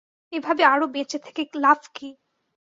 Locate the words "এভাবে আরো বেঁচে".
0.33-1.17